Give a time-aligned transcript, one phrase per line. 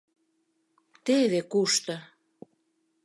[1.05, 1.95] —Теве кушто!